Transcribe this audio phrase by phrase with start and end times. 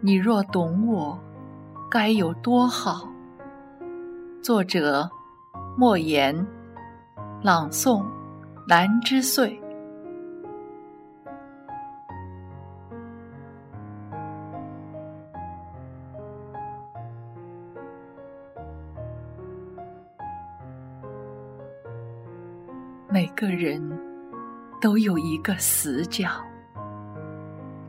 [0.00, 1.18] 你若懂我，
[1.90, 3.08] 该有多好。
[4.42, 5.08] 作者：
[5.76, 6.46] 莫言，
[7.42, 8.04] 朗诵：
[8.68, 9.60] 兰之岁。
[23.08, 23.82] 每个人
[24.80, 26.28] 都有一个死角，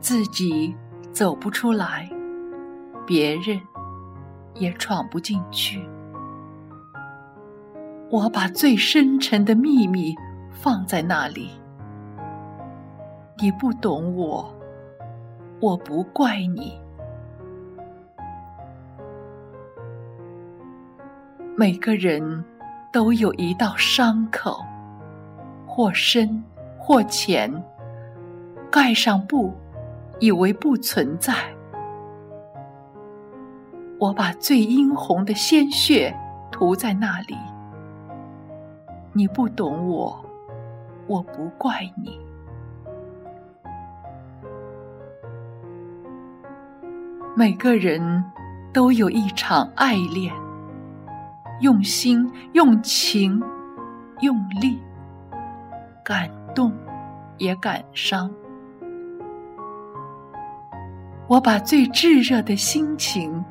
[0.00, 0.74] 自己
[1.12, 2.08] 走不出来，
[3.06, 3.60] 别人
[4.54, 5.86] 也闯不进去。
[8.10, 10.14] 我把最深沉的秘密
[10.50, 11.50] 放在那里，
[13.38, 14.54] 你不懂我，
[15.60, 16.80] 我不怪你。
[21.56, 22.44] 每个人
[22.92, 24.64] 都有一道伤口。
[25.70, 26.42] 或深
[26.76, 27.62] 或浅，
[28.68, 29.54] 盖上布，
[30.20, 31.34] 以为不存在。
[33.98, 36.14] 我把最殷红的鲜血
[36.50, 37.36] 涂在那里。
[39.12, 40.24] 你不懂我，
[41.06, 42.20] 我不怪你。
[47.34, 48.24] 每个人
[48.72, 50.32] 都有一场爱恋，
[51.60, 53.42] 用心、用情、
[54.20, 54.80] 用力。
[56.04, 56.72] 感动，
[57.36, 58.30] 也感伤。
[61.28, 63.44] 我把最炙热的心情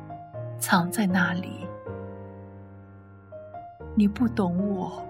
[0.58, 1.64] 藏在那里。
[3.94, 5.00] 你不懂我，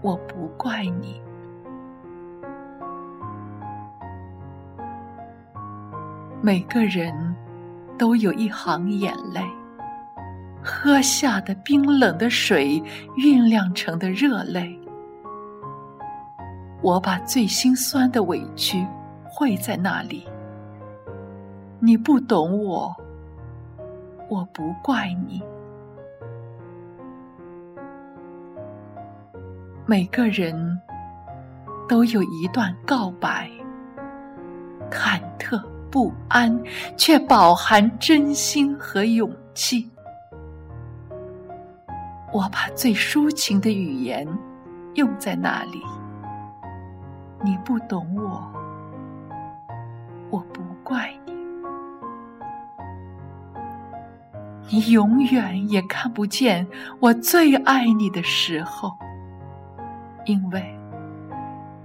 [0.00, 1.20] 我不怪你。
[6.40, 7.12] 每个人
[7.98, 9.42] 都有一行眼泪，
[10.64, 12.82] 喝下的冰冷的水
[13.18, 14.74] 酝酿成的热泪。
[16.80, 18.86] 我把最心酸的委屈
[19.24, 20.26] 汇在那里。
[21.80, 22.94] 你不懂我，
[24.28, 25.42] 我不怪你。
[29.86, 30.80] 每个人
[31.88, 33.48] 都有一段告白，
[34.90, 36.60] 忐忑不安，
[36.96, 39.88] 却饱含真心和勇气。
[42.32, 44.28] 我把最抒情的语言
[44.94, 45.80] 用在那里。
[47.42, 48.52] 你不懂我，
[50.28, 51.17] 我不怪你。
[54.70, 56.66] 你永远也看不见
[57.00, 58.92] 我最爱你的时候，
[60.26, 60.62] 因为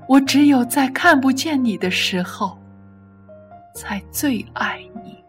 [0.07, 2.57] 我只有在看不见你的时候，
[3.73, 5.23] 才最爱你。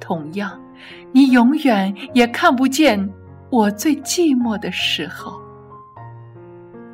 [0.00, 0.60] 同样，
[1.12, 3.10] 你永远也看不见
[3.50, 5.40] 我最寂寞的时候，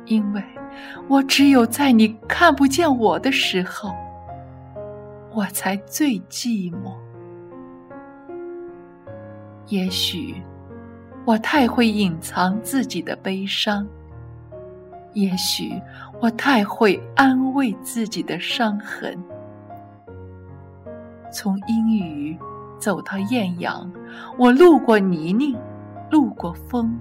[0.05, 0.43] 因为。
[1.07, 3.95] 我只有在你看不见我的时候，
[5.33, 6.93] 我才最寂寞。
[9.67, 10.35] 也许
[11.25, 13.87] 我太会隐藏自己的悲伤，
[15.13, 15.81] 也许
[16.21, 19.17] 我太会安慰自己的伤痕。
[21.31, 22.37] 从阴雨
[22.77, 23.91] 走到艳阳，
[24.37, 25.57] 我路过泥泞，
[26.11, 26.95] 路过风。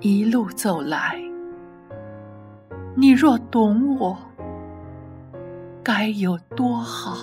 [0.00, 1.16] 一路走来，
[2.96, 4.18] 你若懂我，
[5.84, 7.16] 该有多好。